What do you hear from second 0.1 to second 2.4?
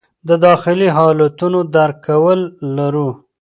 د داخلي حالتونو درک کول